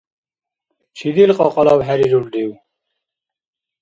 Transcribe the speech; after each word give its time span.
Чидил 0.97 1.31
кьакьалав 1.37 1.79
хӀерирулрив? 1.87 2.51